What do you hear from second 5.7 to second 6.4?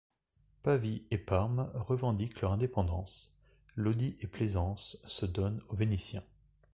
Vénitiens.